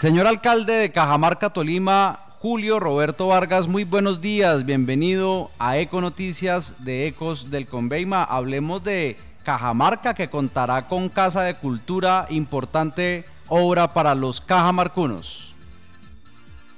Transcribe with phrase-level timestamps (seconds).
[0.00, 6.82] Señor alcalde de Cajamarca, Tolima, Julio Roberto Vargas, muy buenos días, bienvenido a Eco Noticias
[6.82, 8.24] de Ecos del Conveima.
[8.24, 15.54] Hablemos de Cajamarca que contará con Casa de Cultura, importante obra para los cajamarcunos.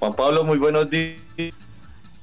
[0.01, 1.23] Juan Pablo, muy buenos días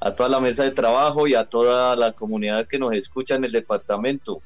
[0.00, 3.44] a toda la mesa de trabajo y a toda la comunidad que nos escucha en
[3.46, 4.42] el departamento.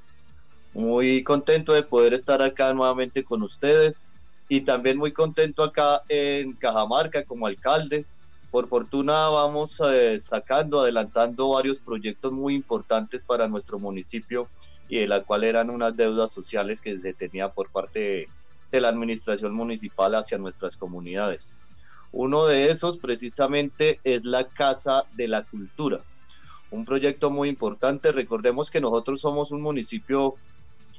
[0.72, 4.06] Muy contento de poder estar acá nuevamente con ustedes
[4.48, 8.06] y también muy contento acá en Cajamarca como alcalde
[8.54, 14.48] por fortuna vamos eh, sacando, adelantando varios proyectos muy importantes para nuestro municipio
[14.88, 18.28] y de la cual eran unas deudas sociales que se tenía por parte
[18.70, 21.50] de, la administración municipal hacia nuestras comunidades.
[22.12, 25.98] Uno de esos precisamente es la Casa de la Cultura,
[26.70, 28.12] un proyecto muy importante.
[28.12, 30.36] Recordemos que nosotros somos un municipio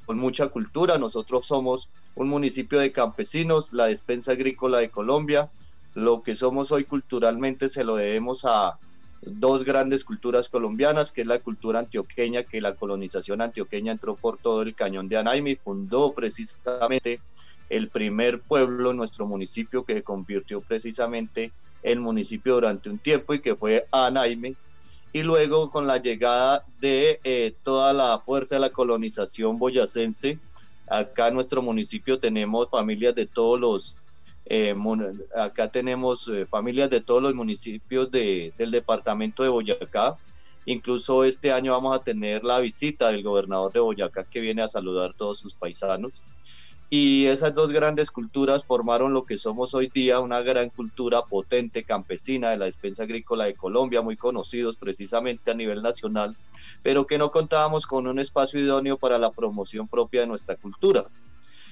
[0.06, 5.50] con mucha cultura, nosotros somos un municipio de campesinos, la despensa agrícola de Colombia,
[5.96, 8.78] lo que somos hoy culturalmente se lo debemos a
[9.22, 14.38] dos grandes culturas colombianas, que es la cultura antioqueña, que la colonización antioqueña entró por
[14.38, 17.20] todo el cañón de Anaime y fundó precisamente
[17.70, 23.34] el primer pueblo en nuestro municipio que se convirtió precisamente en municipio durante un tiempo
[23.34, 24.56] y que fue Anaime.
[25.16, 30.40] Y luego con la llegada de eh, toda la fuerza de la colonización boyacense,
[30.90, 33.98] acá en nuestro municipio tenemos familias de todos los
[34.48, 34.76] eh,
[35.34, 40.18] acá tenemos eh, familias de todos los municipios del departamento de Boyacá.
[40.66, 44.68] Incluso este año vamos a tener la visita del gobernador de Boyacá que viene a
[44.68, 46.24] saludar a todos sus paisanos.
[46.90, 51.84] Y esas dos grandes culturas formaron lo que somos hoy día, una gran cultura potente
[51.84, 56.36] campesina de la despensa agrícola de Colombia, muy conocidos precisamente a nivel nacional,
[56.84, 61.06] pero que no contábamos con un espacio idóneo para la promoción propia de nuestra cultura.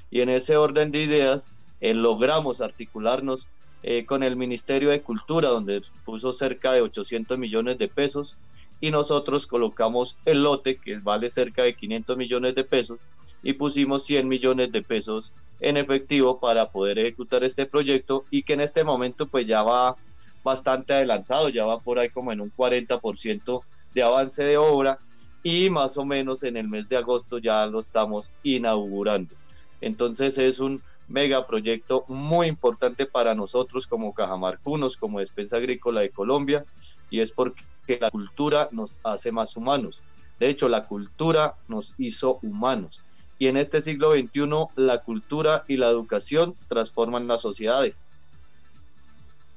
[0.10, 1.48] Y en ese orden de ideas,
[1.80, 3.48] eh, logramos articularnos
[3.84, 8.38] eh, con el Ministerio de Cultura, donde puso cerca de 800 millones de pesos,
[8.84, 13.00] y nosotros colocamos el lote, que vale cerca de 500 millones de pesos,
[13.42, 18.52] y pusimos 100 millones de pesos en efectivo para poder ejecutar este proyecto y que
[18.52, 19.96] en este momento pues ya va
[20.44, 23.62] bastante adelantado, ya va por ahí como en un 40%
[23.94, 25.00] de avance de obra
[25.44, 29.34] y más o menos en el mes de agosto ya lo estamos inaugurando.
[29.80, 36.66] Entonces es un megaproyecto muy importante para nosotros como cajamarcunos, como Despensa Agrícola de Colombia,
[37.10, 40.02] y es porque la cultura nos hace más humanos.
[40.40, 43.04] De hecho, la cultura nos hizo humanos.
[43.40, 48.06] Y en este siglo XXI, la cultura y la educación transforman las sociedades.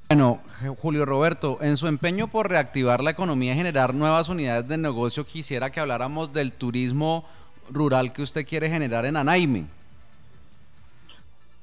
[0.09, 0.41] Bueno,
[0.77, 5.25] Julio Roberto, en su empeño por reactivar la economía y generar nuevas unidades de negocio,
[5.25, 7.25] quisiera que habláramos del turismo
[7.69, 9.67] rural que usted quiere generar en Anaime.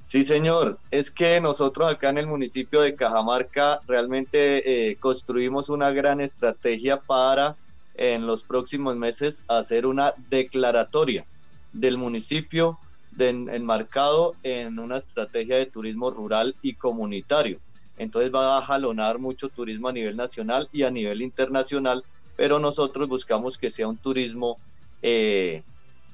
[0.04, 0.78] Sí, señor.
[0.90, 7.00] Es que nosotros acá en el municipio de Cajamarca realmente eh, construimos una gran estrategia
[7.00, 7.56] para
[7.94, 11.24] en los próximos meses hacer una declaratoria
[11.72, 12.78] del municipio
[13.18, 17.58] enmarcado en una estrategia de turismo rural y comunitario.
[17.96, 22.04] Entonces va a jalonar mucho turismo a nivel nacional y a nivel internacional,
[22.36, 24.58] pero nosotros buscamos que sea un turismo
[25.00, 25.62] eh,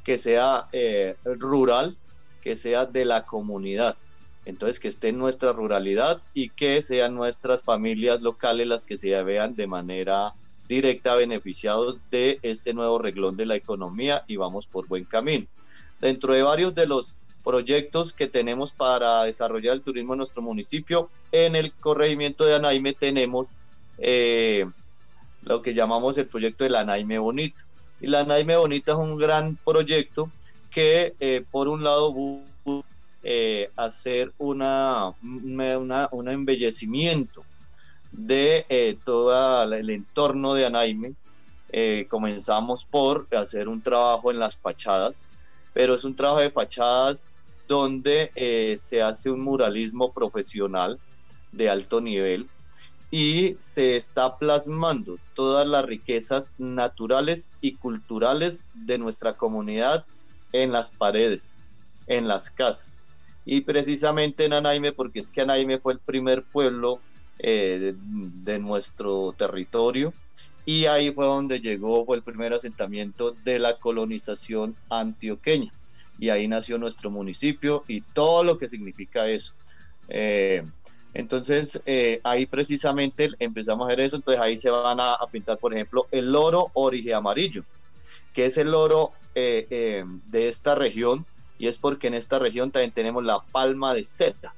[0.05, 1.97] que sea eh, rural,
[2.43, 3.97] que sea de la comunidad.
[4.47, 9.23] Entonces, que esté en nuestra ruralidad y que sean nuestras familias locales las que se
[9.23, 10.33] vean de manera
[10.69, 15.47] directa beneficiados de este nuevo reglón de la economía y vamos por buen camino.
[16.01, 21.11] Dentro de varios de los proyectos que tenemos para desarrollar el turismo en nuestro municipio,
[21.33, 23.49] en el corregimiento de Anaime tenemos
[23.99, 24.65] eh,
[25.43, 27.65] lo que llamamos el proyecto de la Anaime Bonita.
[28.01, 30.31] Y la Anaime Bonita es un gran proyecto
[30.71, 32.15] que eh, por un lado
[33.23, 37.45] eh, hacer una, un embellecimiento
[38.13, 41.15] de eh, todo el entorno de Anaime.
[42.09, 45.25] comenzamos por hacer un trabajo en las fachadas,
[45.73, 47.25] pero es un trabajo de fachadas
[47.69, 48.33] donde
[48.77, 50.99] se hace un muralismo profesional
[51.53, 52.49] de alto nivel
[53.11, 60.05] y se está plasmando todas las riquezas naturales y culturales de nuestra comunidad
[60.53, 61.55] en las paredes,
[62.07, 62.99] en las casas.
[63.45, 67.01] Y precisamente en Anaime, porque es que Anaime fue el primer pueblo
[67.39, 70.13] eh, de, nuestro territorio
[70.67, 75.73] y ahí fue donde llegó, fue el primer asentamiento de la colonización antioqueña.
[76.19, 79.55] Y ahí nació nuestro municipio y todo lo que significa eso.
[80.11, 80.63] Eh,
[81.15, 84.17] entonces, eh, ahí precisamente empezamos a hacer eso.
[84.17, 87.65] Entonces, ahí se van a, pintar, por ejemplo, el loro origen amarillo
[88.33, 91.27] que es el oro eh, eh, de esta región,
[91.59, 94.55] y es porque en esta región también tenemos la palma de seda.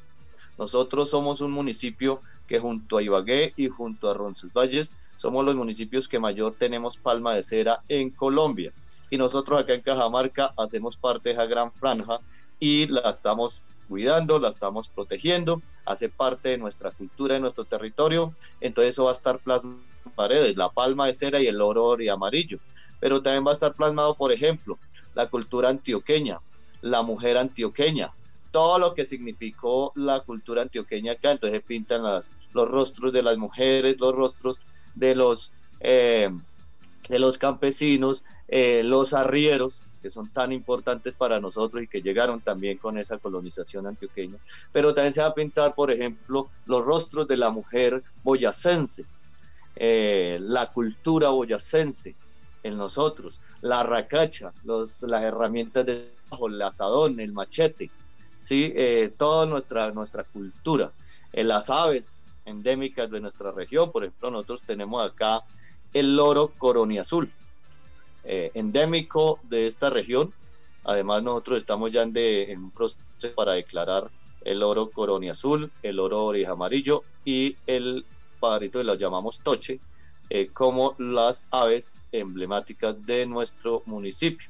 [0.59, 6.09] Nosotros somos un municipio que junto a Ibagué y junto a Roncesvalles somos los municipios
[6.09, 8.73] que mayor tenemos palma de cera en Colombia.
[9.11, 12.21] Y nosotros acá en Cajamarca hacemos parte de esa gran franja
[12.59, 18.33] y la estamos cuidando, la estamos protegiendo, hace parte de nuestra cultura, de nuestro territorio,
[18.61, 22.01] entonces eso va a estar plasmado en paredes, la palma de cera y el oro
[22.01, 22.59] y amarillo.
[23.03, 24.79] Pero también va a estar plasmado, por ejemplo,
[25.15, 26.39] la cultura antioqueña,
[26.83, 28.13] la mujer antioqueña,
[28.53, 31.33] todo lo que significó la cultura antioqueña acá.
[31.33, 34.61] Entonces pintan las, los rostros de las mujeres, los rostros
[34.95, 35.51] de los,
[35.81, 36.31] eh,
[37.09, 42.41] de los campesinos, eh, los arrieros, que son tan importantes para nosotros y que llegaron
[42.41, 44.39] también con esa colonización antioqueña.
[44.71, 49.07] Pero también se va a pintar, por ejemplo, los rostros de la mujer boyacense,
[49.75, 52.15] eh, la cultura boyacense,
[52.62, 56.12] en nosotros, la racacha, los, las herramientas de
[56.47, 57.91] el asadón, el machete,
[58.38, 58.73] ¿sí?
[58.75, 60.93] Eh, toda nuestra, nuestra cultura,
[61.32, 65.43] eh, las aves endémicas de nuestra región, por ejemplo, nosotros tenemos acá
[65.93, 67.31] el loro coroniazul,
[68.25, 70.32] eh, endémico de esta región.
[70.85, 72.99] Además, nosotros estamos ya en, en un proceso
[73.37, 74.11] para declarar
[74.44, 78.05] el oro coroniazul, el oro oreja amarillo y el
[78.41, 79.79] padrito que lo llamamos toche,
[80.34, 84.49] eh, como las aves emblemáticas de nuestro municipio.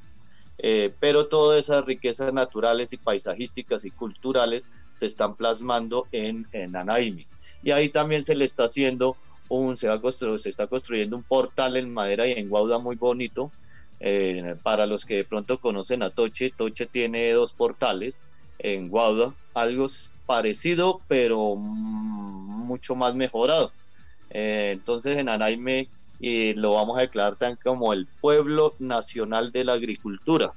[0.58, 6.76] Eh, pero todas esas riquezas naturales y paisajísticas y culturales se están plasmando en, en
[6.76, 7.26] Anaimi.
[7.64, 9.16] Y ahí también se le está haciendo
[9.48, 9.88] un, se,
[10.44, 13.50] está construyendo un portal en madera y en guauda muy bonito.
[13.98, 18.20] Eh, para los que de pronto conocen a Toche, Toche tiene dos portales
[18.60, 19.88] en guauda, algo
[20.26, 23.72] parecido pero mucho más mejorado.
[24.32, 25.88] Eh, entonces en Anaime
[26.18, 30.52] y lo vamos a declarar tan como el pueblo nacional de la agricultura.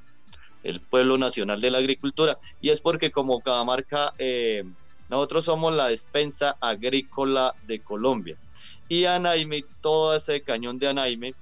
[0.63, 2.37] El pueblo nacional de la agricultura.
[2.61, 4.63] Y es porque como cada marca, eh,
[5.09, 8.37] nosotros somos la despensa agrícola de Colombia.
[8.87, 11.33] Y Anaime, todo ese cañón de Anaime,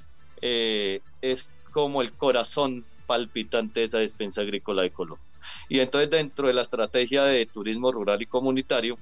[0.42, 5.26] eh, es como el corazón palpitante de esa despensa agrícola de Colombia.
[5.68, 8.98] Y entonces dentro de la estrategia de turismo rural y comunitario,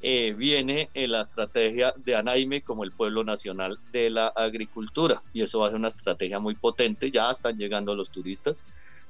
[0.00, 5.22] eh, viene en la estrategia de Anaime como el pueblo nacional de la agricultura.
[5.32, 7.10] Y eso va a ser una estrategia muy potente.
[7.10, 8.62] Ya están llegando los turistas,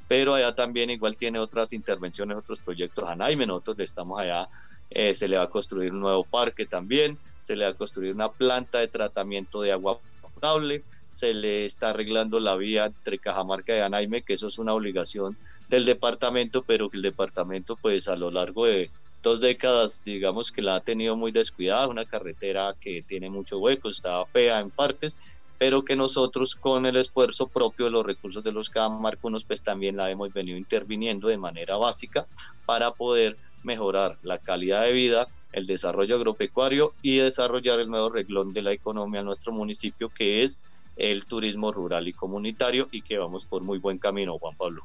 [0.07, 3.47] pero allá también igual tiene otras intervenciones, otros proyectos Anaime.
[3.47, 4.49] Nosotros estamos allá.
[4.91, 8.15] Eh, se le va a construir un nuevo parque también, se le va a construir
[8.15, 13.77] una planta de tratamiento de agua potable, se le está arreglando la vía entre Cajamarca
[13.77, 15.37] y Anaime, que eso es una obligación
[15.69, 18.91] del departamento, pero que el departamento pues a lo largo de
[19.23, 23.89] dos décadas, digamos que la ha tenido muy descuidada, una carretera que tiene mucho hueco,
[23.89, 25.19] está fea en partes,
[25.59, 29.97] pero que nosotros con el esfuerzo propio de los recursos de los camarconos, pues también
[29.97, 32.27] la hemos venido interviniendo de manera básica
[32.65, 38.53] para poder mejorar la calidad de vida, el desarrollo agropecuario y desarrollar el nuevo reglón
[38.53, 40.61] de la economía en nuestro municipio, que es
[40.97, 44.85] el turismo rural y comunitario y que vamos por muy buen camino, Juan Pablo.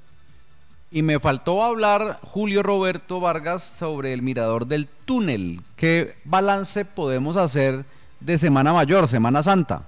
[0.96, 5.60] Y me faltó hablar, Julio Roberto Vargas, sobre el mirador del túnel.
[5.76, 7.84] ¿Qué balance podemos hacer
[8.20, 9.88] de Semana Mayor, Semana Santa?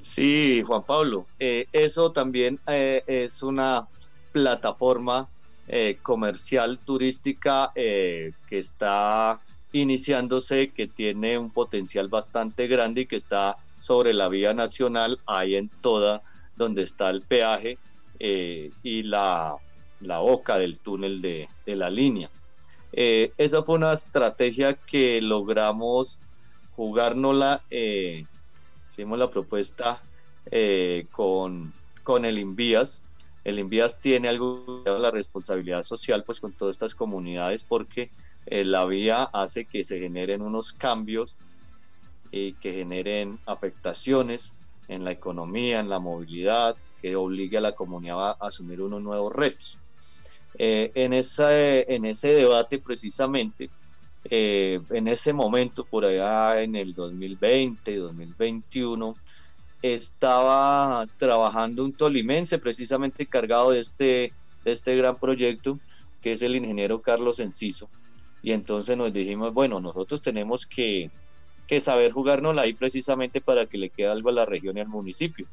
[0.00, 3.86] Sí, Juan Pablo, eh, eso también eh, es una
[4.32, 5.28] plataforma
[5.68, 9.40] eh, comercial turística que está
[9.72, 15.54] iniciándose, que tiene un potencial bastante grande y que está sobre la vía nacional, ahí
[15.54, 16.22] en toda
[16.56, 17.76] donde está el peaje
[18.24, 19.56] eh, y la,
[19.98, 22.30] la, boca del túnel de, de la línea.
[22.92, 26.20] Eh, esa fue una estrategia que logramos
[26.76, 28.24] jugárnosla, eh,
[28.90, 30.00] hicimos la propuesta
[30.52, 31.72] eh, con,
[32.04, 33.02] con el Invías.
[33.42, 38.12] El Invías tiene algo de la responsabilidad social pues con todas estas comunidades porque
[38.46, 41.36] la vía hace que se generen unos cambios
[42.30, 44.52] y que generen afectaciones
[44.88, 49.32] en la economía, en la movilidad, que obligue a la comunidad a asumir unos nuevos
[49.32, 49.76] retos.
[50.56, 53.68] Eh, en, en ese debate precisamente,
[54.30, 59.16] eh, en ese momento, por allá en el 2020, 2021,
[59.82, 64.32] estaba trabajando un tolimense precisamente encargado de este,
[64.64, 65.78] de este gran proyecto,
[66.20, 67.88] que es el ingeniero Carlos Enciso.
[68.44, 71.10] Y entonces nos dijimos, bueno, nosotros tenemos que,
[71.66, 74.88] que saber jugárnosla ahí precisamente para que le quede algo a la región y al
[74.88, 75.46] municipio.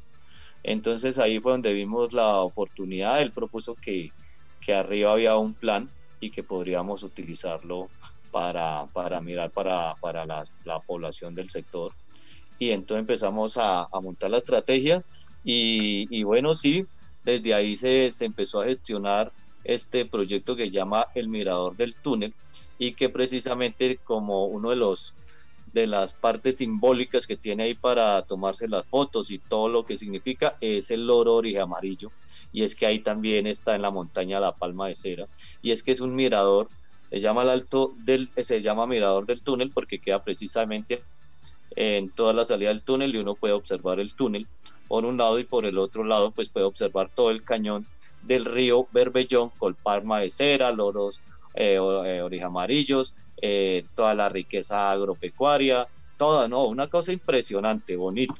[0.62, 4.10] Entonces ahí fue donde vimos la oportunidad, él propuso que,
[4.60, 5.88] que arriba había un plan
[6.20, 7.88] y que podríamos utilizarlo
[8.30, 11.92] para, para mirar para, para la, la, población del sector.
[12.58, 15.02] Y entonces empezamos a, a montar la estrategia
[15.44, 16.86] y, y, bueno, sí,
[17.24, 19.32] desde ahí se, se, empezó a gestionar
[19.64, 22.34] este proyecto que llama el Mirador del Túnel
[22.78, 25.14] y que precisamente como uno de los
[25.72, 29.96] de las partes simbólicas que tiene ahí para tomarse las fotos y todo lo que
[29.96, 32.10] significa es el loro origen amarillo.
[32.52, 35.26] Y es que ahí también está en la montaña la palma de cera.
[35.62, 36.68] Y es que es un mirador
[37.10, 41.02] se llama el alto del se llama mirador del túnel porque queda precisamente
[41.74, 44.46] en toda la salida del túnel y uno puede observar el túnel
[44.86, 47.84] por un lado y por el otro lado pues puede observar todo el cañón
[48.22, 51.20] del río Berbellón con palma de cera, loros
[51.54, 56.66] eh, eh amarillos, eh, toda la riqueza agropecuaria, toda, ¿no?
[56.66, 58.34] Una cosa impresionante, bonito.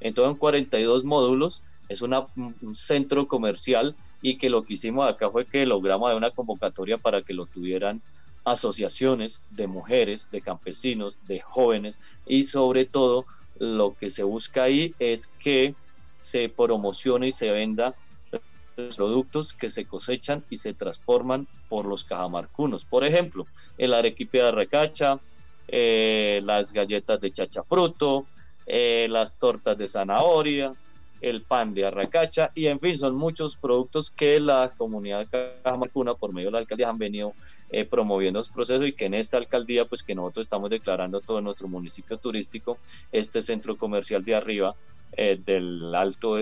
[0.00, 5.46] Entonces, en 42 módulos, es un centro comercial y que lo que hicimos acá fue
[5.46, 8.02] que logramos una convocatoria para que lo tuvieran
[8.44, 13.26] asociaciones de mujeres, de campesinos, de jóvenes y sobre todo
[13.58, 15.74] lo que se busca ahí es que
[16.16, 17.94] se promocione y se venda
[18.96, 22.84] productos que se cosechan y se transforman por los cajamarcunos.
[22.84, 23.46] Por ejemplo,
[23.78, 25.18] el arequipe de recacha,
[25.68, 28.26] eh, las galletas de chachafruto,
[28.66, 30.72] eh, las tortas de zanahoria,
[31.20, 35.26] el pan de arracacha y en fin, son muchos productos que la comunidad
[35.62, 37.32] cajamarcuna por medio de la alcaldía han venido
[37.70, 41.40] eh, promoviendo los procesos y que en esta alcaldía pues que nosotros estamos declarando todo
[41.40, 42.78] nuestro municipio turístico,
[43.10, 44.76] este centro comercial de arriba
[45.16, 46.36] del alto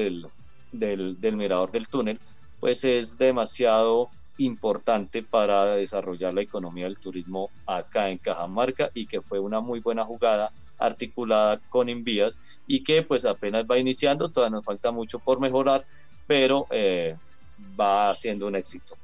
[0.78, 2.18] del, del, mirador del túnel,
[2.60, 9.20] pues es demasiado importante para desarrollar la economía del turismo acá en Cajamarca y que
[9.20, 14.56] fue una muy buena jugada articulada con Envías y que pues apenas va iniciando, todavía
[14.56, 15.84] nos falta mucho por mejorar,
[16.26, 17.16] pero eh,
[17.78, 18.96] va siendo un éxito.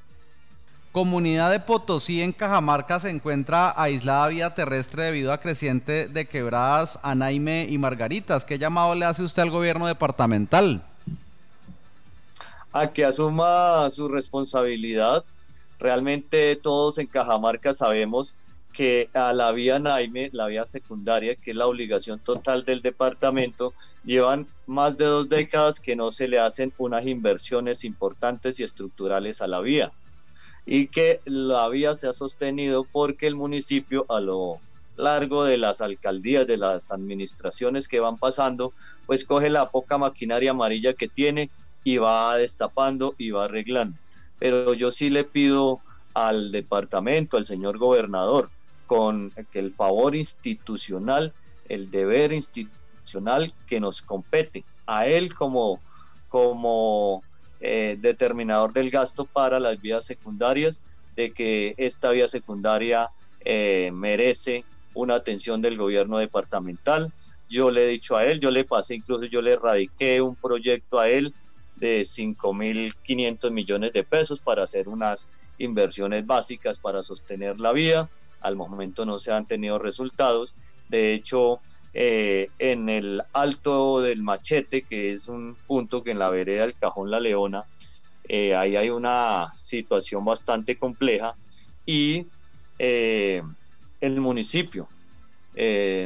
[0.92, 6.98] Comunidad de Potosí en Cajamarca se encuentra aislada vía terrestre debido a creciente de quebradas
[7.04, 8.44] Anaime y Margaritas.
[8.44, 10.82] ¿Qué llamado le hace usted al gobierno departamental?
[12.72, 15.24] A que asuma su responsabilidad.
[15.78, 18.36] Realmente todos en Cajamarca sabemos
[18.72, 23.74] que a la vía Naime, la vía secundaria, que es la obligación total del departamento,
[24.04, 29.42] llevan más de dos décadas que no se le hacen unas inversiones importantes y estructurales
[29.42, 29.90] a la vía.
[30.66, 34.60] Y que la vía se ha sostenido porque el municipio a lo
[34.96, 38.72] largo de las alcaldías, de las administraciones que van pasando,
[39.06, 41.50] pues coge la poca maquinaria amarilla que tiene
[41.84, 43.98] y va destapando y va arreglando.
[44.38, 45.80] Pero yo sí le pido
[46.14, 48.50] al departamento, al señor gobernador,
[48.86, 51.32] con el favor institucional,
[51.68, 55.80] el deber institucional que nos compete, a él como,
[56.28, 57.22] como
[57.60, 60.82] eh, determinador del gasto para las vías secundarias,
[61.14, 63.10] de que esta vía secundaria
[63.44, 67.12] eh, merece una atención del gobierno departamental.
[67.48, 70.98] Yo le he dicho a él, yo le pasé, incluso yo le radiqué un proyecto
[70.98, 71.34] a él
[71.80, 75.26] de 5.500 millones de pesos para hacer unas
[75.58, 78.08] inversiones básicas para sostener la vía.
[78.40, 80.54] Al momento no se han tenido resultados.
[80.88, 81.60] De hecho,
[81.92, 86.74] eh, en el alto del machete, que es un punto que en la vereda del
[86.74, 87.64] Cajón La Leona,
[88.28, 91.34] eh, ahí hay una situación bastante compleja
[91.84, 92.26] y
[92.78, 93.42] eh,
[94.00, 94.88] el municipio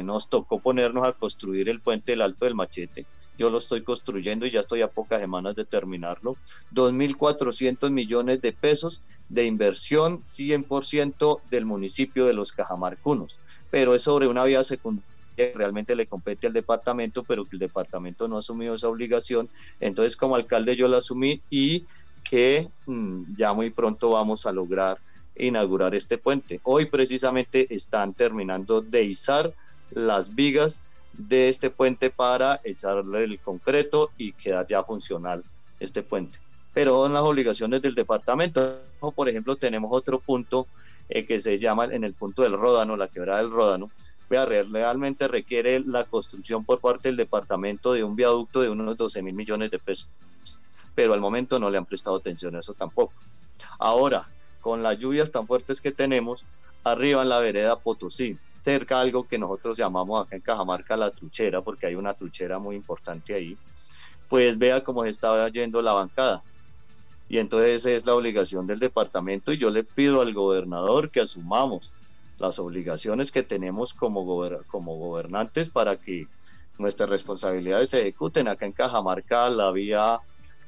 [0.03, 3.05] nos tocó ponernos a construir el puente del Alto del Machete
[3.37, 6.37] yo lo estoy construyendo y ya estoy a pocas semanas de terminarlo.
[6.73, 13.39] 2.400 millones de pesos de inversión 100% del municipio de los Cajamarcunos,
[13.69, 17.59] pero es sobre una vía secundaria que realmente le compete al departamento, pero que el
[17.59, 19.49] departamento no ha asumido esa obligación.
[19.79, 21.85] Entonces, como alcalde yo la asumí y
[22.23, 24.97] que mm, ya muy pronto vamos a lograr
[25.35, 26.59] inaugurar este puente.
[26.63, 29.53] Hoy precisamente están terminando de izar
[29.89, 30.81] las vigas
[31.17, 35.43] de este puente para echarle el concreto y quedar ya funcional
[35.79, 36.39] este puente.
[36.73, 38.81] Pero en las obligaciones del departamento,
[39.15, 40.67] por ejemplo, tenemos otro punto
[41.07, 43.89] eh, que se llama en el punto del Ródano, la quebrada del Ródano.
[44.29, 49.35] Realmente requiere la construcción por parte del departamento de un viaducto de unos 12 mil
[49.35, 50.09] millones de pesos.
[50.95, 53.13] Pero al momento no le han prestado atención a eso tampoco.
[53.77, 54.25] Ahora,
[54.61, 56.45] con las lluvias tan fuertes que tenemos,
[56.83, 61.61] arriba en la vereda Potosí, cerca algo que nosotros llamamos acá en Cajamarca la truchera,
[61.61, 63.55] porque hay una truchera muy importante ahí,
[64.27, 66.41] pues vea cómo se estaba yendo la bancada.
[67.29, 71.91] Y entonces es la obligación del departamento y yo le pido al gobernador que asumamos
[72.39, 74.25] las obligaciones que tenemos como,
[74.65, 76.27] como gobernantes para que
[76.79, 78.47] nuestras responsabilidades se ejecuten.
[78.47, 80.17] Acá en Cajamarca la vía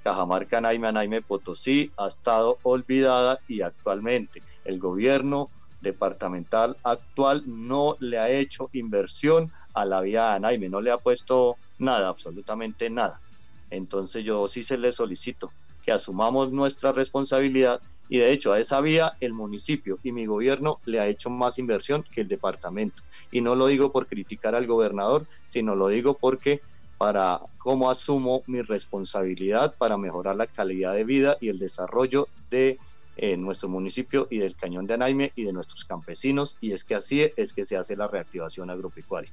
[0.04, 5.50] Cajamarca Naime Naime Potosí ha estado olvidada y actualmente el gobierno
[5.80, 11.60] departamental actual no le ha hecho inversión a la vía Anaime, no le ha puesto
[11.78, 13.22] nada, absolutamente nada.
[13.70, 18.80] Entonces yo sí se le solicito que asumamos nuestra responsabilidad Y de hecho a esa
[18.82, 23.04] vía el municipio y mi gobierno le ha hecho más inversión que el departamento.
[23.32, 26.62] Y no lo digo por criticar al gobernador, sino lo digo porque
[26.98, 32.82] para cómo asumo mi responsabilidad para mejorar la calidad de vida y el desarrollo de
[33.18, 36.56] eh, nuestro municipio y del Cañón de Anaime y de nuestros campesinos.
[36.62, 39.32] Y es que así es que se hace la reactivación agropecuaria.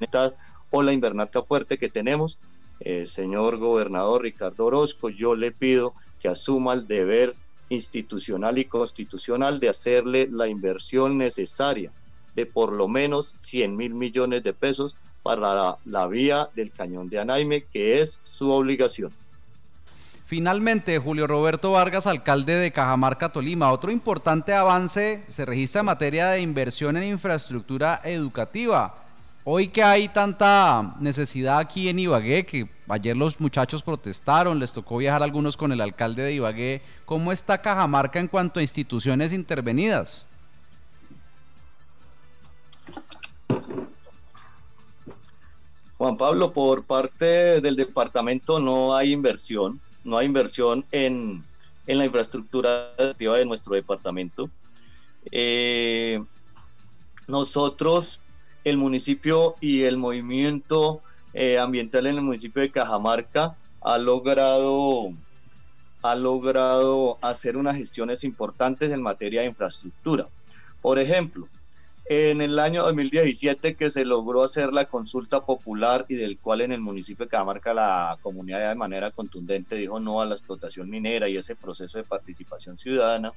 [0.00, 0.34] Esta
[0.70, 2.38] ola invernal fuerte que tenemos,
[2.80, 7.34] eh, señor gobernador Ricardo Orozco, yo le pido que asuma el deber
[7.68, 11.92] institucional y constitucional de hacerle la inversión necesaria
[12.34, 17.20] de por lo menos 100 mil millones de pesos para la, vía del cañón de
[17.20, 19.12] Anaime, que es su obligación.
[20.32, 23.70] Finalmente, Julio Roberto Vargas, alcalde de Cajamarca, Tolima.
[23.70, 28.94] Otro importante avance se registra en materia de inversión en infraestructura educativa.
[29.44, 34.96] Hoy que hay tanta necesidad aquí en Ibagué, que ayer los muchachos protestaron, les tocó
[34.96, 40.24] viajar algunos con el alcalde de Ibagué, ¿cómo está Cajamarca en cuanto a instituciones intervenidas?
[45.98, 51.44] Juan Pablo, por parte del departamento no hay inversión, no hay inversión en,
[51.86, 54.48] la infraestructura activa de nuestro departamento.
[55.30, 56.22] Eh,
[57.26, 58.20] nosotros,
[58.64, 61.02] el municipio y el movimiento
[61.34, 65.10] eh, ambiental en el municipio de Cajamarca ha logrado,
[66.02, 70.28] ha logrado hacer unas gestiones importantes en materia de infraestructura.
[70.80, 71.48] Por ejemplo,
[72.12, 76.72] en el año 2017 que se logró hacer la consulta popular y del cual en
[76.72, 81.28] el municipio de Cajamarca la comunidad de manera contundente dijo no a la explotación minera
[81.28, 83.32] y ese proceso de participación ciudadana.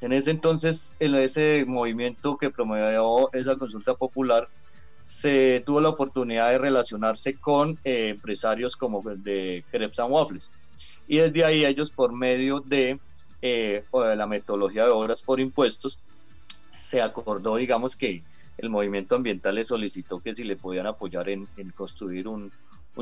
[0.00, 4.48] En ese entonces, en ese movimiento que promovió esa consulta popular,
[5.02, 10.50] se tuvo la oportunidad de relacionarse con eh, empresarios como de Crepes and Waffles.
[11.08, 12.98] Y desde ahí ellos por medio de,
[13.42, 15.98] eh, la metodología de obras por impuestos,
[16.80, 18.22] se acordó, digamos, que
[18.58, 22.50] el movimiento ambiental le solicitó que si le podían apoyar en, construir un,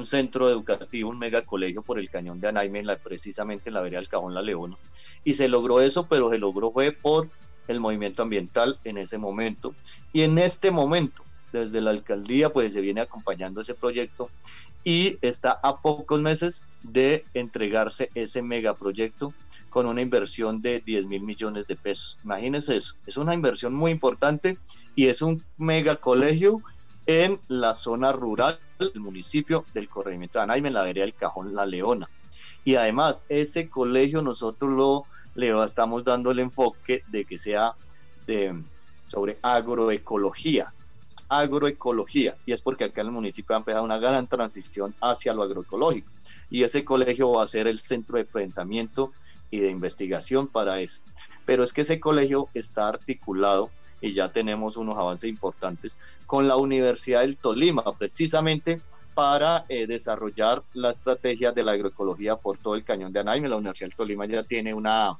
[0.04, 4.34] centro educativo, un megacolegio por el cañón de Anaime, precisamente en la vereda del Cajón
[4.34, 4.76] La Leona.
[5.24, 7.28] Y se logró eso, pero se logró fue por
[7.66, 9.74] el movimiento ambiental en ese momento.
[10.12, 14.30] Y en este momento, desde la alcaldía, pues se viene acompañando ese proyecto
[14.84, 19.34] y está a pocos meses de entregarse ese megaproyecto
[19.68, 22.18] con una inversión de 10 mil millones de pesos.
[22.24, 24.58] Imagínense eso, es una inversión muy importante
[24.94, 26.60] y es un mega colegio
[27.06, 31.54] en la zona rural del municipio del corregimiento de Anaime, en la vereda del Cajón
[31.54, 32.08] La Leona.
[32.64, 35.04] Y además, ese colegio nosotros lo
[35.38, 37.72] le estamos dando el enfoque de que sea
[38.26, 38.60] de,
[39.06, 40.74] sobre agroecología,
[41.28, 45.44] agroecología, y es porque acá en el municipio ha empezado una gran transición hacia lo
[45.44, 46.10] agroecológico,
[46.50, 49.12] y ese colegio va a ser el centro de pensamiento
[49.50, 51.02] y de investigación para eso.
[51.46, 56.56] Pero es que ese colegio está articulado y ya tenemos unos avances importantes con la
[56.56, 58.80] Universidad del Tolima, precisamente
[59.14, 63.48] para eh, desarrollar la estrategia de la agroecología por todo el cañón de Anaime.
[63.48, 65.16] La Universidad del Tolima ya tiene una,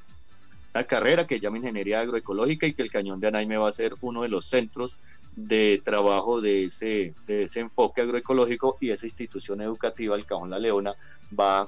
[0.73, 3.95] una carrera que llama Ingeniería Agroecológica y que el cañón de Anaime va a ser
[4.01, 4.97] uno de los centros
[5.35, 10.59] de trabajo de ese, de ese enfoque agroecológico y esa institución educativa, el Cajón La
[10.59, 10.95] Leona,
[11.39, 11.67] va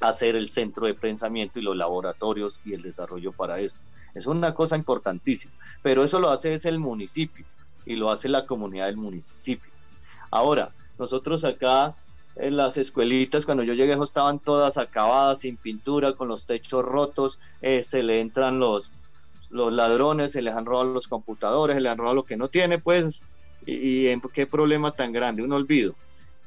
[0.00, 3.80] hacer el centro de pensamiento y los laboratorios y el desarrollo para esto.
[4.14, 7.44] Es una cosa importantísima, pero eso lo hace es el municipio
[7.84, 9.70] y lo hace la comunidad del municipio.
[10.30, 11.94] Ahora, nosotros acá
[12.36, 17.38] en las escuelitas, cuando yo llegué, estaban todas acabadas, sin pintura, con los techos rotos,
[17.62, 18.92] eh, se le entran los,
[19.48, 22.48] los ladrones, se les han robado los computadores, se les han robado lo que no
[22.48, 23.24] tiene, pues,
[23.64, 25.94] y, qué problema tan grande, un olvido.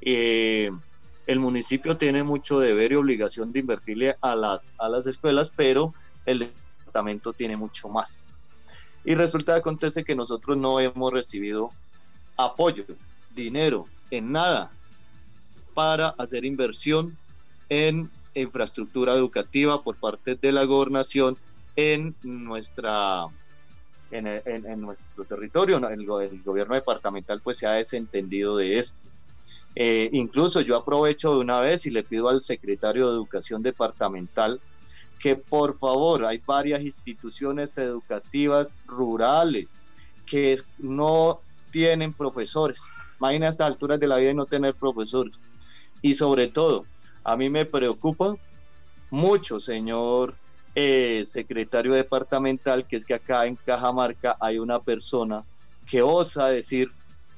[0.02, 0.72] Eh,
[1.30, 5.94] el municipio tiene mucho deber y obligación de invertirle a las, a las escuelas, pero
[6.26, 8.24] el departamento tiene mucho más.
[9.06, 11.70] Y resulta que acontece que nosotros no hemos recibido
[12.36, 12.84] apoyo,
[13.36, 14.72] dinero, en nada
[15.76, 17.16] para hacer inversión
[17.70, 21.38] en infraestructura educativa por parte de la gobernación
[21.76, 23.28] en nuestra
[24.10, 25.78] en, nuestro territorio.
[25.78, 29.09] El, el, gobierno departamental pues se ha desentendido de esto.
[29.82, 34.60] Eh, incluso yo aprovecho de una vez y le pido al secretario de Educación Departamental
[35.20, 39.74] que por favor, hay varias instituciones educativas rurales
[40.26, 41.40] que no
[41.72, 42.82] tienen profesores.
[43.20, 45.34] Imagina a estas alturas de la vida no tener profesores.
[46.02, 46.86] Y sobre todo,
[47.24, 48.36] a mí me preocupa
[49.10, 50.36] mucho, señor
[50.76, 55.46] eh, secretario departamental, que es que acá en Cajamarca hay una persona
[55.88, 56.92] que osa decir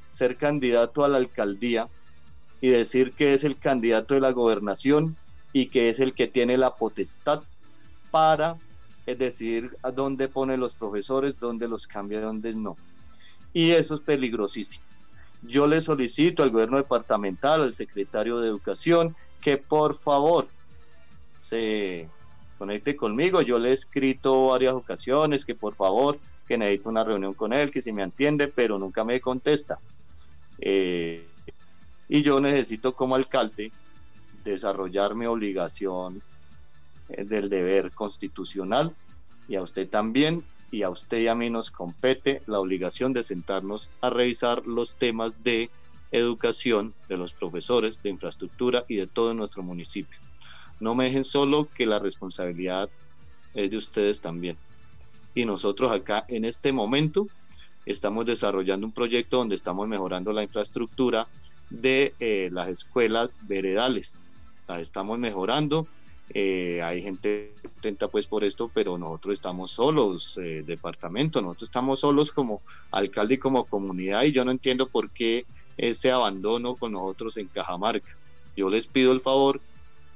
[0.10, 1.88] ser candidato a la alcaldía
[2.62, 5.18] y decir que es el candidato de la gobernación
[5.52, 7.44] y que es el que tiene la potestad
[8.12, 8.58] para
[9.06, 12.76] es decir, a dónde pone los profesores, dónde los cambia, dónde no.
[13.54, 14.86] Y eso es peligrosísimo.
[15.42, 20.48] Yo le solicito al gobierno departamental, al secretario de Educación, que por favor
[21.40, 22.08] se
[22.58, 23.42] conecte conmigo.
[23.42, 27.72] Yo le he escrito varias ocasiones que por favor, que necesito una reunión con él,
[27.72, 29.80] que si me entiende, pero nunca me contesta.
[30.60, 31.28] Eh,
[32.12, 33.72] y yo necesito como alcalde
[34.44, 36.22] desarrollar mi obligación
[37.08, 38.94] eh, del deber constitucional
[39.48, 43.24] y a usted también y a usted y a mí nos compete la obligación de
[43.24, 45.70] sentarnos a revisar los temas de
[46.12, 50.20] educación de los profesores, de infraestructura y de todo nuestro municipio.
[50.82, 52.90] No me dejen solo que la responsabilidad
[53.54, 54.58] es de ustedes también.
[55.34, 57.28] Y nosotros acá en este momento
[57.86, 61.28] estamos desarrollando un proyecto donde estamos mejorando la infraestructura
[61.70, 64.22] de eh, las escuelas veredales.
[64.68, 65.88] La estamos mejorando
[66.34, 72.00] eh, hay gente contenta pues por esto, pero nosotros estamos solos, eh, departamento, nosotros estamos
[72.00, 76.94] solos como alcalde y como comunidad y yo no entiendo por qué ese abandono con
[76.94, 78.16] nosotros en Cajamarca.
[78.56, 79.60] Yo les pido el favor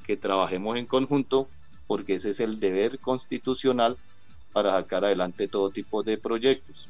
[0.06, 1.50] que trabajemos en conjunto
[1.86, 3.98] porque ese es el deber constitucional
[4.54, 6.88] para sacar adelante todo tipo de proyectos.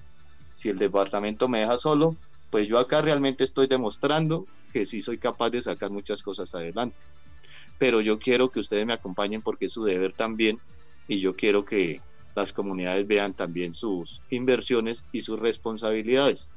[0.55, 2.15] Si el departamento me deja solo,
[2.49, 7.05] pues yo acá realmente estoy demostrando que sí soy capaz de sacar muchas cosas adelante
[7.77, 10.59] pero yo quiero que ustedes me acompañen porque es su deber también
[11.07, 12.01] y yo quiero que
[12.35, 16.49] las comunidades vean también sus inversiones y sus responsabilidades.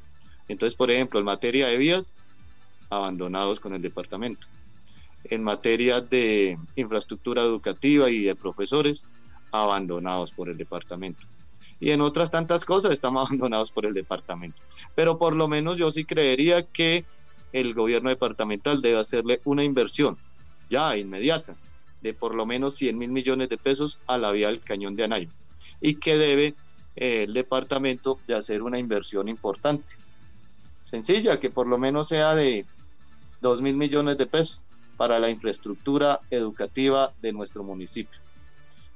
[0.48, 2.16] Entonces, por ejemplo, en materia de vías,
[2.90, 4.46] abandonados con el departamento.
[5.24, 9.04] En materia de infraestructura educativa y de profesores,
[9.52, 11.26] abandonados por el departamento.
[11.80, 14.62] Y en otras tantas cosas estamos abandonados por el departamento.
[14.94, 17.04] Pero por lo menos yo sí creería que
[17.52, 20.16] el gobierno departamental debe hacerle una inversión
[20.68, 21.56] ya inmediata
[22.02, 25.04] de por lo menos 100 mil millones de pesos a la vía del cañón de
[25.04, 25.28] Anay
[25.80, 26.54] y que debe
[26.96, 29.94] eh, el departamento de hacer una inversión importante.
[30.84, 32.66] Sencilla, que por lo menos sea de
[33.40, 34.62] 2 mil millones de pesos
[34.96, 38.18] para la infraestructura educativa de nuestro municipio.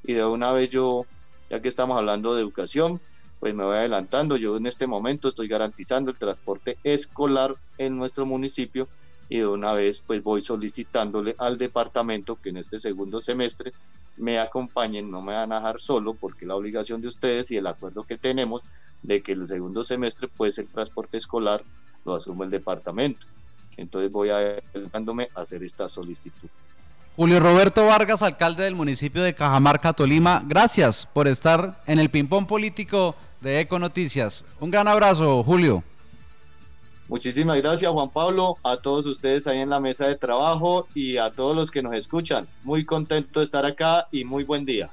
[0.03, 1.07] Y de una vez yo,
[1.53, 2.99] ya que estamos hablando de educación,
[3.39, 4.39] pues me voy adelantando.
[4.39, 8.89] Yo en este momento estoy garantizando el transporte escolar en nuestro municipio
[9.29, 13.73] y de una vez pues voy solicitándole al departamento que en este segundo semestre
[14.17, 17.67] me acompañen, no me van a dejar solo porque la obligación de ustedes y el
[17.67, 18.63] acuerdo que tenemos
[19.03, 21.63] de que el segundo semestre pues el transporte escolar
[22.07, 23.27] lo asume el departamento.
[23.77, 26.49] Entonces voy a a hacer esta solicitud.
[27.15, 32.47] Julio Roberto Vargas, alcalde del municipio de Cajamarca, Tolima, gracias por estar en el ping-pong
[32.47, 34.47] político de Eco Noticias.
[34.59, 35.85] Un gran abrazo, Julio.
[37.09, 41.31] Muchísimas gracias Juan Pablo, a todos ustedes ahí en la mesa de trabajo y a
[41.31, 42.49] todos los que nos escuchan.
[42.63, 44.89] Muy contento de estar acá y muy buen día.